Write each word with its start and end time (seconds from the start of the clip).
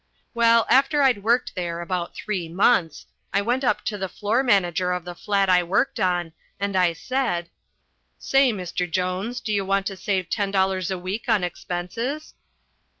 Well, 0.33 0.65
after 0.67 1.03
I'd 1.03 1.21
worked 1.21 1.53
there 1.53 1.79
about 1.79 2.15
three 2.15 2.49
months, 2.49 3.05
I 3.31 3.43
went 3.43 3.63
up 3.63 3.85
to 3.85 3.99
the 3.99 4.09
floor 4.09 4.41
manager 4.41 4.93
of 4.93 5.05
the 5.05 5.13
flat 5.13 5.47
I 5.47 5.61
worked 5.61 5.99
on, 5.99 6.33
and 6.59 6.75
I 6.75 6.93
said, 6.93 7.51
"Say, 8.17 8.51
Mr. 8.51 8.89
Jones, 8.89 9.41
do 9.41 9.53
you 9.53 9.63
want 9.63 9.85
to 9.85 9.95
save 9.95 10.27
ten 10.27 10.49
dollars 10.49 10.89
a 10.89 10.97
week 10.97 11.29
on 11.29 11.43
expenses?" 11.43 12.33